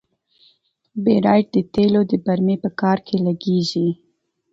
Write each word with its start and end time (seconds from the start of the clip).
بیرایت 1.03 1.47
د 1.55 1.57
تیلو 1.73 2.01
د 2.11 2.13
برمې 2.25 2.55
په 2.63 2.69
کار 2.81 2.97
کې 3.07 3.17
لګیږي. 3.27 3.89